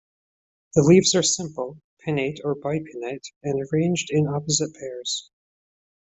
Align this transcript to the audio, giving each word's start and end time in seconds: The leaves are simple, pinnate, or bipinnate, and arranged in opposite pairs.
The 0.73 0.81
leaves 0.81 1.13
are 1.13 1.21
simple, 1.21 1.79
pinnate, 1.99 2.39
or 2.43 2.55
bipinnate, 2.55 3.31
and 3.43 3.63
arranged 3.71 4.07
in 4.09 4.25
opposite 4.25 4.73
pairs. 4.73 5.29